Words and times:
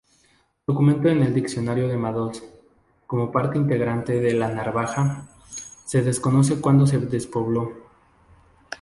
Documentado 0.65 1.09
en 1.09 1.21
el 1.21 1.31
diccionario 1.35 1.87
Madoz, 1.99 2.41
como 3.05 3.31
parte 3.31 3.59
integrante 3.59 4.19
de 4.19 4.33
Narvaja.Se 4.33 6.01
desconoce 6.01 6.59
cuándo 6.59 6.87
se 6.87 6.97
despobló. 6.97 7.71